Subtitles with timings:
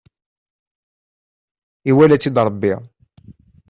[1.89, 2.73] Iwala-tt-id Rebbi.